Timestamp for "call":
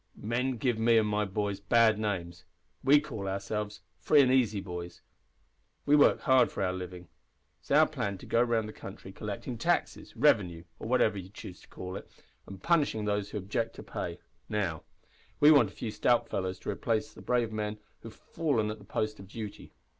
2.99-3.27, 11.67-11.95